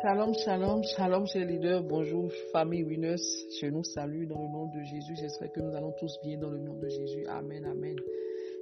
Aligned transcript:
Shalom, 0.00 0.32
shalom, 0.32 0.84
shalom, 0.84 1.26
chers 1.26 1.44
leaders. 1.44 1.82
Bonjour, 1.82 2.30
famille 2.52 2.84
Winners. 2.84 3.16
Je 3.60 3.66
nous 3.66 3.82
salue 3.82 4.28
dans 4.28 4.40
le 4.40 4.48
nom 4.48 4.66
de 4.66 4.80
Jésus. 4.84 5.16
J'espère 5.16 5.50
que 5.50 5.60
nous 5.60 5.74
allons 5.74 5.92
tous 5.98 6.20
bien 6.22 6.38
dans 6.38 6.50
le 6.50 6.58
nom 6.58 6.74
de 6.74 6.88
Jésus. 6.88 7.26
Amen, 7.26 7.64
amen. 7.64 7.96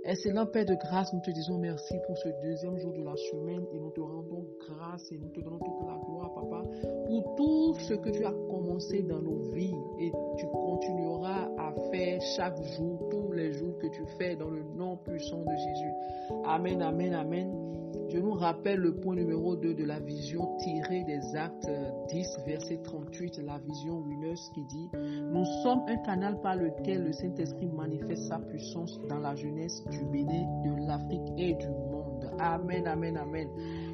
Excellent 0.03 0.47
Père 0.47 0.65
de 0.65 0.75
grâce, 0.77 1.13
nous 1.13 1.21
te 1.21 1.31
disons 1.31 1.59
merci 1.59 1.95
pour 2.07 2.17
ce 2.17 2.29
deuxième 2.43 2.79
jour 2.79 2.95
de 2.95 3.03
la 3.03 3.17
semaine 3.17 3.67
et 3.75 3.79
nous 3.79 3.91
te 3.91 4.01
rendons 4.01 4.47
grâce 4.61 5.13
et 5.13 5.19
nous 5.19 5.29
te 5.29 5.41
donnons 5.41 5.59
toute 5.59 5.87
la 5.87 5.99
gloire, 6.07 6.33
Papa, 6.33 6.63
pour 7.07 7.35
tout 7.37 7.75
ce 7.81 7.95
que 7.95 8.11
tu 8.11 8.25
as 8.25 8.33
commencé 8.49 9.03
dans 9.03 9.21
nos 9.21 9.51
vies 9.53 9.75
et 9.99 10.13
tu 10.39 10.47
continueras 10.47 11.51
à 11.59 11.75
faire 11.91 12.19
chaque 12.37 12.63
jour, 12.79 13.09
tous 13.11 13.33
les 13.33 13.53
jours 13.53 13.77
que 13.79 13.89
tu 13.89 14.07
fais 14.17 14.37
dans 14.37 14.49
le 14.49 14.63
nom 14.63 14.97
puissant 14.97 15.43
de 15.43 15.51
Jésus. 15.51 16.41
Amen, 16.47 16.81
amen, 16.81 17.13
amen. 17.13 17.77
Je 18.09 18.19
nous 18.19 18.33
rappelle 18.33 18.81
le 18.81 18.95
point 18.95 19.15
numéro 19.15 19.57
2 19.57 19.75
de 19.75 19.85
la 19.85 19.99
vision 20.01 20.57
tirée 20.59 21.05
des 21.05 21.37
actes 21.37 21.69
10, 22.09 22.39
verset 22.47 22.81
38, 22.83 23.39
la 23.45 23.59
vision 23.59 23.99
Winners 23.99 24.35
qui 24.55 24.65
dit 24.65 24.91
Nous 24.95 25.45
sommes 25.63 25.83
un 25.89 25.97
canal 25.99 26.41
par 26.41 26.57
lequel 26.57 27.05
le 27.05 27.13
Saint-Esprit 27.13 27.69
manifeste 27.69 28.29
sa 28.29 28.39
puissance 28.39 29.01
dans 29.09 29.19
la 29.19 29.35
jeunesse 29.35 29.85
du 29.91 30.05
Bénin, 30.05 30.47
de 30.65 30.87
l'Afrique 30.87 31.33
et 31.37 31.55
du 31.55 31.69
monde. 31.69 32.06
Amen, 32.39 32.87
amen, 32.87 33.17
amen. 33.17 33.49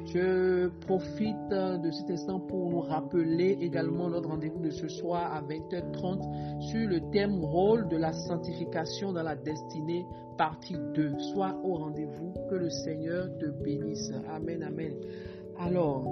Je 0.05 0.67
profite 0.85 1.49
de 1.49 1.91
cet 1.91 2.09
instant 2.11 2.39
pour 2.39 2.69
nous 2.69 2.81
rappeler 2.81 3.57
également 3.61 4.09
notre 4.09 4.29
rendez-vous 4.29 4.59
de 4.59 4.69
ce 4.69 4.87
soir 4.87 5.33
à 5.33 5.41
20h30 5.41 6.61
sur 6.61 6.87
le 6.87 6.99
thème 7.11 7.43
rôle 7.43 7.87
de 7.87 7.97
la 7.97 8.13
sanctification 8.13 9.13
dans 9.13 9.23
la 9.23 9.35
destinée, 9.35 10.05
partie 10.37 10.75
2. 10.93 11.19
Sois 11.33 11.55
au 11.63 11.75
rendez-vous, 11.75 12.33
que 12.49 12.55
le 12.55 12.69
Seigneur 12.69 13.27
te 13.39 13.45
bénisse. 13.63 14.11
Amen, 14.29 14.63
amen. 14.63 14.93
Alors, 15.59 16.03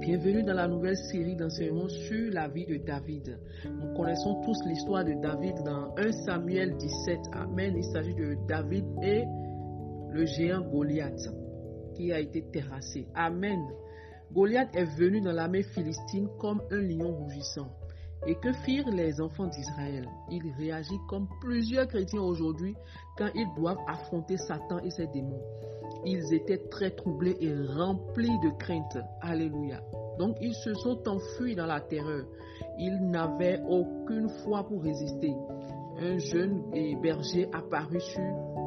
Bienvenue 0.00 0.44
dans 0.44 0.54
la 0.54 0.68
nouvelle 0.68 0.96
série 0.96 1.34
d'enseignements 1.34 1.88
sur 1.88 2.32
la 2.32 2.46
vie 2.48 2.64
de 2.64 2.76
David. 2.76 3.36
Nous 3.64 3.94
connaissons 3.94 4.40
tous 4.42 4.56
l'histoire 4.64 5.04
de 5.04 5.12
David 5.20 5.56
dans 5.64 5.92
1 5.96 6.12
Samuel 6.24 6.76
17. 6.76 7.18
Amen. 7.32 7.74
Il 7.76 7.84
s'agit 7.84 8.14
de 8.14 8.36
David 8.46 8.84
et 9.02 9.24
le 10.18 10.26
géant 10.26 10.62
Goliath 10.62 11.30
qui 11.94 12.12
a 12.12 12.18
été 12.18 12.42
terrassé. 12.50 13.06
Amen. 13.14 13.60
Goliath 14.32 14.74
est 14.74 14.96
venu 14.98 15.20
dans 15.20 15.30
l'armée 15.30 15.62
philistine 15.62 16.28
comme 16.40 16.60
un 16.72 16.80
lion 16.80 17.14
rougissant. 17.14 17.68
Et 18.26 18.34
que 18.34 18.52
firent 18.52 18.90
les 18.90 19.20
enfants 19.20 19.46
d'Israël? 19.46 20.08
Ils 20.28 20.52
réagissent 20.58 21.06
comme 21.08 21.28
plusieurs 21.40 21.86
chrétiens 21.86 22.20
aujourd'hui 22.20 22.74
quand 23.16 23.28
ils 23.36 23.46
doivent 23.56 23.78
affronter 23.86 24.36
Satan 24.36 24.80
et 24.80 24.90
ses 24.90 25.06
démons. 25.06 25.40
Ils 26.04 26.34
étaient 26.34 26.68
très 26.68 26.90
troublés 26.90 27.36
et 27.40 27.54
remplis 27.54 28.36
de 28.40 28.50
crainte. 28.58 28.98
Alléluia. 29.20 29.80
Donc 30.18 30.36
ils 30.40 30.54
se 30.54 30.74
sont 30.74 31.00
enfuis 31.08 31.54
dans 31.54 31.66
la 31.66 31.80
terreur. 31.80 32.24
Ils 32.76 33.08
n'avaient 33.08 33.60
aucune 33.68 34.28
foi 34.42 34.64
pour 34.66 34.82
résister. 34.82 35.32
Un 36.00 36.18
jeune 36.18 36.64
berger 37.00 37.48
apparut 37.52 38.00
sur 38.00 38.57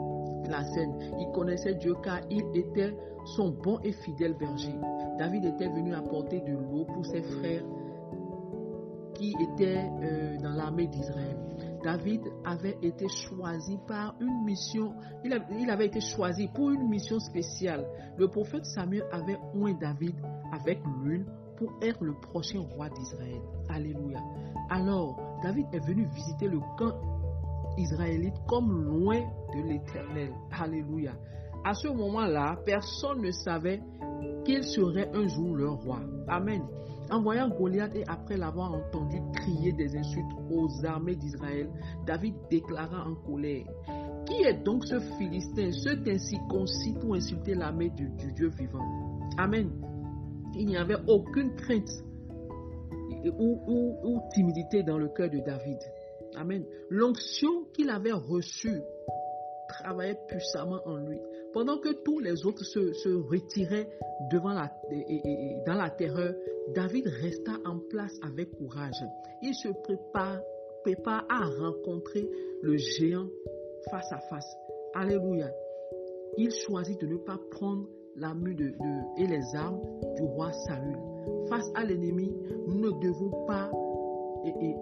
la 0.50 0.64
scène. 0.64 0.94
Il 1.20 1.32
connaissait 1.34 1.76
Dieu 1.76 1.96
car 2.04 2.20
il 2.30 2.44
était 2.56 2.96
son 3.36 3.52
bon 3.52 3.80
et 3.84 3.92
fidèle 3.92 4.36
berger. 4.38 4.76
David 5.18 5.46
était 5.46 5.70
venu 5.70 5.94
apporter 5.94 6.42
de 6.42 6.54
l'eau 6.54 6.86
pour 6.86 7.06
ses 7.06 7.22
frères 7.22 7.64
qui 9.14 9.36
étaient 9.40 9.88
euh, 10.02 10.38
dans 10.40 10.52
l'armée 10.52 10.88
d'Israël. 10.88 11.38
David 11.84 12.22
avait 12.46 12.78
été 12.82 13.08
choisi 13.08 13.78
par 13.88 14.16
une 14.20 14.44
mission, 14.46 14.94
il, 15.24 15.70
avait 15.70 15.88
été 15.88 16.00
choisi 16.00 16.48
pour 16.54 16.72
une 16.72 16.88
mission 16.88 17.20
spéciale. 17.20 17.86
Le 18.18 18.28
prophète 18.28 18.66
Samuel 18.66 19.04
avait 19.12 19.38
oint 19.56 19.74
David 19.80 20.16
avec 20.52 20.80
l'huile 20.86 21.26
pour 21.58 21.72
être 21.82 22.04
le 22.04 22.14
prochain 22.14 22.62
roi 22.76 22.90
d'Israël. 22.90 23.42
Alléluia. 23.70 24.20
Alors, 24.70 25.20
David 25.44 25.68
est 25.74 25.86
venu 25.86 26.08
visiter 26.14 26.48
le 26.48 26.60
camp 26.78 26.94
israélite 27.78 28.36
comme 28.48 28.84
loin 28.84 29.20
de 29.54 29.62
l'éternel. 29.68 30.32
Alléluia. 30.52 31.14
À 31.64 31.74
ce 31.74 31.88
moment-là, 31.88 32.58
personne 32.66 33.22
ne 33.22 33.32
savait 33.32 33.82
qu'il 34.46 34.64
serait 34.64 35.10
un 35.14 35.28
jour 35.28 35.56
leur 35.56 35.76
roi. 35.76 36.00
Amen. 36.28 36.62
En 37.12 37.22
voyant 37.22 37.50
Goliath 37.50 37.96
et 37.96 38.04
après 38.08 38.38
l'avoir 38.38 38.74
entendu 38.74 39.18
crier 39.36 39.74
des 39.74 39.96
insultes 39.98 40.32
aux 40.50 40.86
armées 40.86 41.16
d'Israël, 41.16 41.70
David 42.06 42.36
déclara 42.50 43.06
en 43.06 43.16
colère 43.16 43.66
Qui 44.26 44.44
est 44.44 44.64
donc 44.64 44.86
ce 44.86 45.00
Philistin, 45.18 45.72
ce 45.72 46.10
ainsi 46.10 46.38
concis 46.50 46.94
pour 46.94 47.16
insulter 47.16 47.54
l'armée 47.54 47.90
du, 47.90 48.10
Dieu 48.34 48.50
vivant? 48.58 49.20
Amen. 49.38 49.70
Il 50.56 50.68
n'y 50.68 50.78
avait 50.78 50.98
aucune 51.08 51.54
crainte 51.56 51.90
ou 53.26 54.20
timidité 54.34 54.84
dans 54.84 54.98
le 54.98 55.10
cœur 55.10 55.30
de 55.30 55.40
David. 55.40 55.78
Amen. 56.36 56.66
L'onction 56.90 57.66
qu'il 57.74 57.90
avait 57.90 58.12
reçue 58.12 58.82
travaillait 59.68 60.20
puissamment 60.28 60.82
en 60.86 60.98
lui. 60.98 61.20
Pendant 61.54 61.78
que 61.80 61.90
tous 62.04 62.20
les 62.20 62.46
autres 62.46 62.64
se, 62.64 63.10
retiraient 63.10 63.90
devant 64.32 64.54
la, 64.54 64.72
dans 65.66 65.76
la 65.76 65.90
terreur, 65.90 66.34
David 66.74 67.08
resta 67.08 67.54
en 67.66 67.80
place 67.90 68.18
avec 68.22 68.52
courage. 68.52 69.04
Il 69.42 69.54
se 69.56 69.70
prépare, 69.84 70.40
prépare 70.84 71.26
à 71.30 71.46
rencontrer 71.46 72.30
le 72.62 72.78
géant 72.78 73.28
face 73.90 74.12
à 74.12 74.20
face. 74.30 74.56
Alléluia. 74.94 75.52
Il 76.38 76.52
choisit 76.52 77.00
de 77.02 77.08
ne 77.08 77.18
pas 77.18 77.40
prendre 77.52 77.88
la 78.16 78.34
de, 78.34 78.54
de, 78.54 79.22
et 79.22 79.28
les 79.28 79.56
armes 79.56 79.82
du 80.16 80.24
roi 80.24 80.52
Saül. 80.52 80.98
Face 81.50 81.70
à 81.76 81.86
l'ennemi, 81.86 82.32
nous 82.68 82.80
ne 82.80 82.92
devons 83.02 83.46
pas 83.46 83.72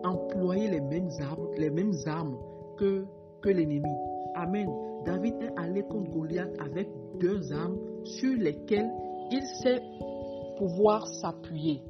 employer 0.03 0.69
les 0.69 0.81
mêmes 0.81 1.09
armes, 1.19 1.47
les 1.57 1.69
mêmes 1.69 1.93
armes 2.05 2.37
que, 2.77 3.05
que 3.41 3.49
l'ennemi. 3.49 3.93
Amen. 4.35 4.69
David 5.05 5.35
est 5.41 5.59
allé 5.59 5.83
contre 5.83 6.11
Goliath 6.11 6.53
avec 6.59 6.89
deux 7.19 7.51
armes 7.51 7.77
sur 8.03 8.35
lesquelles 8.37 8.89
il 9.31 9.43
sait 9.61 9.81
pouvoir 10.57 11.07
s'appuyer. 11.07 11.81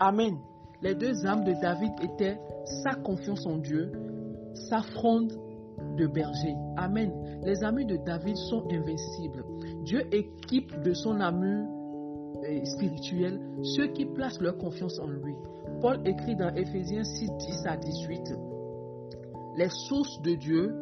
Amen. 0.00 0.36
Les 0.82 0.94
deux 0.94 1.24
armes 1.26 1.44
de 1.44 1.54
David 1.60 1.92
étaient 2.02 2.38
sa 2.82 2.94
confiance 2.94 3.46
en 3.46 3.58
Dieu, 3.58 3.92
sa 4.54 4.82
fronde 4.82 5.32
de 5.96 6.06
berger. 6.06 6.54
Amen. 6.76 7.12
Les 7.42 7.62
amis 7.64 7.86
de 7.86 7.96
David 7.96 8.36
sont 8.36 8.64
invincibles. 8.70 9.44
Dieu 9.84 10.02
équipe 10.12 10.80
de 10.82 10.92
son 10.92 11.20
amour 11.20 11.73
euh, 12.44 12.64
spirituel 12.64 13.40
ceux 13.62 13.88
qui 13.88 14.06
placent 14.06 14.40
leur 14.40 14.56
confiance 14.58 14.98
en 14.98 15.08
lui. 15.08 15.34
Paul 15.80 16.00
écrit 16.06 16.36
dans 16.36 16.54
Ephésiens 16.54 17.04
6, 17.04 17.30
10 17.38 17.66
à 17.66 17.76
18, 17.76 18.20
les 19.56 19.68
sources 19.88 20.20
de 20.22 20.34
Dieu 20.34 20.74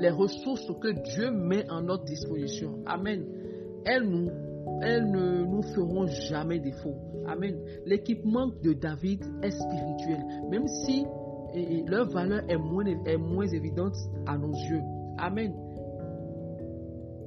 les 0.00 0.10
ressources 0.10 0.66
que 0.80 0.88
Dieu 0.88 1.30
met 1.30 1.70
en 1.70 1.82
notre 1.82 2.04
disposition. 2.04 2.78
Amen. 2.86 3.24
Elles, 3.84 4.04
nous, 4.04 4.30
elles 4.82 5.10
ne 5.10 5.44
nous 5.44 5.62
feront 5.62 6.06
jamais 6.06 6.58
défaut. 6.58 6.94
Amen. 7.26 7.60
L'équipement 7.84 8.48
de 8.62 8.72
David 8.72 9.22
est 9.42 9.50
spirituel, 9.50 10.24
même 10.50 10.66
si 10.66 11.04
leur 11.86 12.08
valeur 12.08 12.42
est 12.48 12.56
moins, 12.56 12.86
est 12.86 13.16
moins 13.16 13.46
évidente 13.46 13.94
à 14.26 14.38
nos 14.38 14.52
yeux. 14.52 14.82
Amen. 15.18 15.52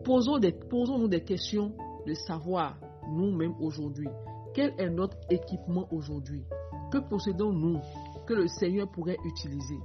Posons-nous 0.04 0.40
des, 0.40 0.52
posons 0.52 1.08
des 1.08 1.22
questions 1.22 1.72
de 2.06 2.14
savoir 2.14 2.78
nous-mêmes 3.10 3.56
aujourd'hui 3.60 4.08
quel 4.54 4.74
est 4.78 4.90
notre 4.90 5.18
équipement 5.30 5.88
aujourd'hui? 5.92 6.44
Que 6.92 7.00
possédons-nous 7.00 7.80
que 8.28 8.34
le 8.34 8.48
Seigneur 8.48 8.88
pourrait 8.90 9.18
utiliser? 9.26 9.80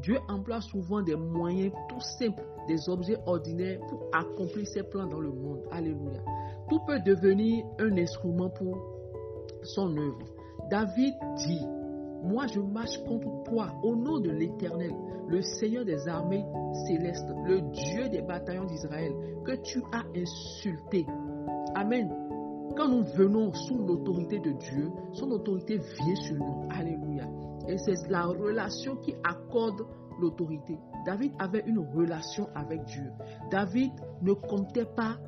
Dieu 0.00 0.18
emploie 0.28 0.60
souvent 0.60 1.02
des 1.02 1.16
moyens 1.16 1.72
tout 1.88 2.00
simples, 2.00 2.44
des 2.68 2.88
objets 2.88 3.18
ordinaires 3.26 3.80
pour 3.88 4.04
accomplir 4.12 4.66
ses 4.66 4.84
plans 4.84 5.06
dans 5.06 5.20
le 5.20 5.32
monde. 5.32 5.64
Alléluia. 5.70 6.20
Tout 6.70 6.80
peut 6.86 7.00
devenir 7.00 7.64
un 7.78 7.96
instrument 7.98 8.48
pour 8.48 8.78
son 9.62 9.96
œuvre. 9.96 10.24
David 10.70 11.14
dit, 11.36 11.66
moi 12.22 12.46
je 12.46 12.60
marche 12.60 13.02
contre 13.04 13.42
toi 13.44 13.72
au 13.82 13.96
nom 13.96 14.20
de 14.20 14.30
l'Éternel, 14.30 14.94
le 15.28 15.42
Seigneur 15.42 15.84
des 15.84 16.08
armées 16.08 16.44
célestes, 16.86 17.28
le 17.44 17.60
Dieu 17.60 18.08
des 18.08 18.22
bataillons 18.22 18.64
d'Israël, 18.64 19.12
que 19.44 19.56
tu 19.62 19.82
as 19.92 20.04
insulté. 20.16 21.04
Amen. 21.74 22.31
Quand 22.76 22.88
nous 22.88 23.04
venons 23.16 23.52
sous 23.52 23.78
l'autorité 23.78 24.38
de 24.38 24.52
Dieu, 24.52 24.90
son 25.12 25.30
autorité 25.30 25.76
vient 25.76 26.16
sur 26.16 26.36
nous. 26.36 26.68
Alléluia. 26.70 27.26
Et 27.68 27.76
c'est 27.78 28.08
la 28.08 28.24
relation 28.26 28.96
qui 28.96 29.14
accorde 29.24 29.86
l'autorité. 30.20 30.78
David 31.04 31.32
avait 31.38 31.62
une 31.66 31.78
relation 31.78 32.48
avec 32.54 32.84
Dieu. 32.84 33.10
David 33.50 33.92
ne 34.22 34.32
comptait 34.32 34.86
pas 34.96 35.18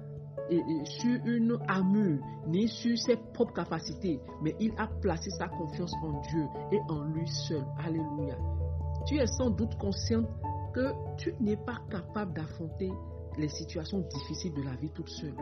sur 0.85 1.21
une 1.25 1.59
armure 1.69 2.19
ni 2.47 2.69
sur 2.69 2.97
ses 2.99 3.17
propres 3.17 3.55
capacités, 3.55 4.21
mais 4.43 4.55
il 4.61 4.73
a 4.77 4.87
placé 5.01 5.31
sa 5.31 5.49
confiance 5.49 5.93
en 6.03 6.21
Dieu 6.21 6.45
et 6.73 6.81
en 6.89 7.03
lui 7.05 7.27
seul. 7.27 7.65
Alléluia. 7.85 8.37
Tu 9.07 9.19
es 9.19 9.27
sans 9.27 9.51
doute 9.51 9.77
conscient 9.79 10.25
que 10.75 10.93
tu 11.17 11.35
n'es 11.41 11.57
pas 11.57 11.79
capable 11.91 12.35
d'affronter 12.35 12.91
les 13.39 13.49
situations 13.49 14.01
difficiles 14.01 14.55
de 14.55 14.63
la 14.63 14.75
vie 14.77 14.91
toute 14.91 15.09
seule. 15.09 15.35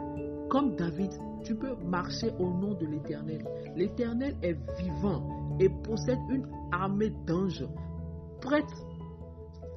Comme 0.49 0.77
David, 0.77 1.11
tu 1.45 1.55
peux 1.55 1.75
marcher 1.85 2.31
au 2.39 2.51
nom 2.51 2.75
de 2.75 2.87
l'Éternel. 2.87 3.45
L'Éternel 3.77 4.37
est 4.43 4.57
vivant 4.79 5.57
et 5.61 5.69
possède 5.69 6.19
une 6.31 6.47
armée 6.73 7.13
d'anges 7.27 7.67
prête 8.41 8.65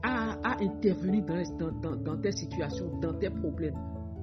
à, 0.03 0.57
intervenir 0.62 1.23
dans, 1.57 1.95
dans 1.95 2.17
tes 2.21 2.31
situations, 2.31 3.00
dans 3.00 3.13
tes 3.13 3.29
problèmes. 3.29 3.77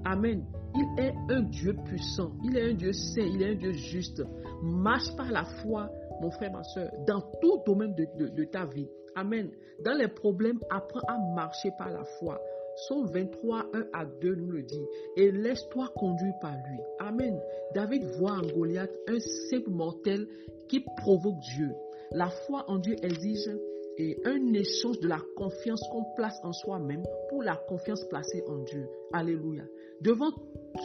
Amen. 0.05 0.45
Il 0.75 1.01
est 1.01 1.15
un 1.29 1.43
Dieu 1.43 1.75
puissant, 1.85 2.33
il 2.45 2.57
est 2.57 2.71
un 2.71 2.75
Dieu 2.75 2.93
saint, 2.93 3.23
il 3.23 3.43
est 3.43 3.51
un 3.53 3.55
Dieu 3.55 3.73
juste. 3.73 4.23
Marche 4.63 5.15
par 5.17 5.31
la 5.31 5.45
foi, 5.45 5.91
mon 6.21 6.31
frère, 6.31 6.53
ma 6.53 6.63
soeur, 6.63 6.91
dans 7.07 7.21
tout 7.41 7.63
domaine 7.67 7.95
de, 7.95 8.45
ta 8.45 8.65
vie. 8.67 8.89
Amen. 9.15 9.51
Dans 9.85 9.93
les 9.93 10.09
problèmes, 10.09 10.59
apprends 10.71 11.07
à 11.09 11.19
marcher 11.35 11.71
par 11.77 11.91
la 11.91 12.05
foi. 12.19 12.41
Psaume 12.77 13.07
23, 13.07 13.67
1 13.75 13.87
à 13.93 14.05
2 14.05 14.35
nous 14.35 14.51
le 14.51 14.63
dit. 14.63 14.87
Et 15.17 15.31
laisse-toi 15.31 15.89
conduire 15.97 16.35
par 16.41 16.53
lui. 16.53 16.81
Amen. 16.99 17.39
David 17.75 18.05
voit 18.19 18.33
en 18.33 18.47
Goliath 18.57 18.91
un 19.09 19.19
simple 19.51 19.71
mortel 19.71 20.27
qui 20.69 20.85
provoque 20.99 21.39
Dieu. 21.57 21.71
La 22.13 22.29
foi 22.29 22.65
en 22.69 22.79
Dieu 22.79 22.97
exige 23.03 23.51
et 23.99 24.19
un 24.25 24.53
échange 24.55 24.99
de 25.01 25.09
la 25.09 25.21
confiance 25.37 25.83
qu'on 25.91 26.05
place 26.17 26.39
en 26.43 26.53
soi-même 26.53 27.03
pour 27.29 27.43
la 27.43 27.57
confiance 27.57 28.05
placée 28.05 28.43
en 28.49 28.59
Dieu. 28.59 28.89
Alléluia. 29.13 29.65
Devant 30.01 30.31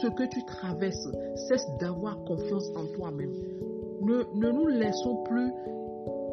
ce 0.00 0.06
que 0.08 0.24
tu 0.28 0.44
traverses, 0.44 1.08
cesse 1.48 1.66
d'avoir 1.80 2.22
confiance 2.24 2.68
en 2.76 2.86
toi-même. 2.94 3.32
Ne, 4.02 4.50
nous 4.52 4.66
laissons 4.66 5.22
plus, 5.24 5.50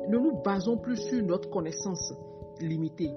ne 0.09 0.17
nous 0.17 0.41
basons 0.43 0.77
plus 0.77 0.97
sur 0.97 1.23
notre 1.23 1.49
connaissance 1.49 2.13
limitée. 2.61 3.11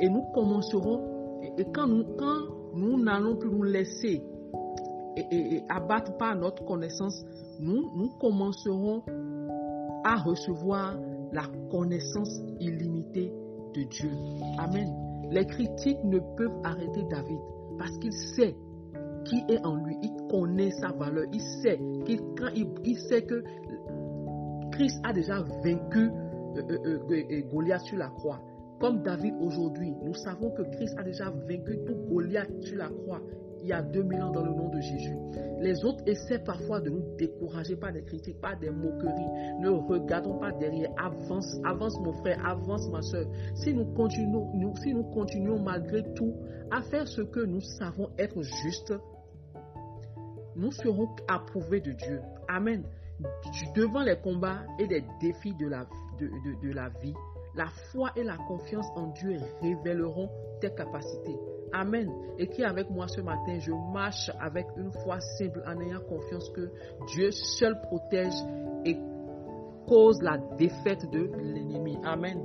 Et 0.00 0.08
nous 0.08 0.24
commencerons, 0.34 1.00
et, 1.42 1.64
quand 1.72 1.86
nous 1.86 2.04
quand 2.16 2.40
nous 2.74 3.02
n'allons 3.02 3.36
plus 3.36 3.50
nous 3.50 3.62
laisser 3.62 4.22
et, 5.16 5.62
abattre 5.68 6.16
par 6.16 6.34
notre 6.36 6.64
connaissance, 6.64 7.24
nous, 7.60 7.90
nous 7.96 8.10
commencerons 8.20 9.02
à 10.04 10.16
recevoir 10.16 10.96
la 11.32 11.44
connaissance 11.70 12.40
illimitée 12.60 13.32
de 13.74 13.82
Dieu. 13.82 14.10
Amen. 14.58 14.88
Les 15.30 15.46
critiques 15.46 16.02
ne 16.04 16.18
peuvent 16.36 16.60
arrêter 16.64 17.02
David 17.10 17.38
parce 17.78 17.96
qu'il 17.98 18.12
sait 18.12 18.56
qui 19.24 19.44
est 19.48 19.64
en 19.64 19.76
lui. 19.76 19.96
Il 20.02 20.12
connaît 20.30 20.70
sa 20.72 20.92
valeur. 20.92 21.24
Il 21.32 21.40
sait, 21.40 21.78
qu'il, 22.04 22.20
quand 22.36 22.48
il, 22.54 22.98
sait 22.98 23.22
que 23.22 23.44
Christ 24.72 25.00
a 25.04 25.12
déjà 25.12 25.42
vaincu 25.64 26.10
euh, 26.56 26.62
euh, 26.68 26.98
euh, 27.10 27.42
Goliath 27.52 27.82
sur 27.82 27.98
la 27.98 28.08
croix. 28.08 28.40
Comme 28.82 29.00
David 29.04 29.36
aujourd'hui, 29.40 29.94
nous 30.02 30.12
savons 30.12 30.50
que 30.50 30.62
Christ 30.62 30.98
a 30.98 31.04
déjà 31.04 31.30
vaincu 31.30 31.78
tout 31.86 31.94
Goliath 32.10 32.50
sur 32.62 32.78
la 32.78 32.88
croix 32.88 33.22
il 33.60 33.68
y 33.68 33.72
a 33.72 33.80
2000 33.80 34.22
ans 34.22 34.32
dans 34.32 34.42
le 34.42 34.50
nom 34.50 34.70
de 34.70 34.80
Jésus. 34.80 35.16
Les 35.60 35.84
autres 35.84 36.02
essaient 36.04 36.40
parfois 36.40 36.80
de 36.80 36.90
nous 36.90 37.16
décourager 37.16 37.76
par 37.76 37.92
des 37.92 38.02
critiques, 38.02 38.40
par 38.40 38.58
des 38.58 38.70
moqueries. 38.70 39.60
Ne 39.60 39.68
regardons 39.68 40.36
pas 40.40 40.50
derrière. 40.50 40.90
Avance, 40.98 41.60
avance 41.64 41.96
mon 42.00 42.12
frère, 42.14 42.44
avance 42.44 42.90
ma 42.90 43.02
soeur. 43.02 43.26
Si 43.54 43.72
nous 43.72 43.84
continuons, 43.94 44.50
nous, 44.54 44.74
si 44.78 44.92
nous 44.92 45.04
continuons 45.04 45.62
malgré 45.62 46.02
tout 46.14 46.34
à 46.72 46.82
faire 46.82 47.06
ce 47.06 47.22
que 47.22 47.38
nous 47.38 47.60
savons 47.60 48.10
être 48.18 48.42
juste, 48.42 48.92
nous 50.56 50.72
serons 50.72 51.08
approuvés 51.28 51.80
de 51.80 51.92
Dieu. 51.92 52.20
Amen. 52.48 52.82
Devant 53.76 54.02
les 54.02 54.16
combats 54.16 54.64
et 54.80 54.88
les 54.88 55.04
défis 55.20 55.54
de 55.54 55.68
la, 55.68 55.86
de, 56.18 56.26
de 56.66 56.72
la 56.72 56.88
vie, 57.00 57.14
la 57.54 57.66
foi 57.90 58.10
et 58.16 58.24
la 58.24 58.36
confiance 58.36 58.86
en 58.96 59.08
Dieu 59.08 59.36
révéleront 59.60 60.28
tes 60.60 60.70
capacités. 60.74 61.36
Amen. 61.72 62.10
Et 62.38 62.48
qui 62.48 62.64
avec 62.64 62.90
moi 62.90 63.08
ce 63.08 63.20
matin, 63.20 63.58
je 63.58 63.72
marche 63.92 64.30
avec 64.40 64.66
une 64.76 64.92
foi 65.04 65.20
simple 65.38 65.62
en 65.66 65.80
ayant 65.80 66.00
confiance 66.00 66.50
que 66.50 66.70
Dieu 67.14 67.30
seul 67.30 67.80
protège 67.82 68.34
et 68.84 68.96
cause 69.86 70.20
la 70.22 70.38
défaite 70.58 71.10
de 71.10 71.30
l'ennemi. 71.38 71.98
Amen. 72.04 72.38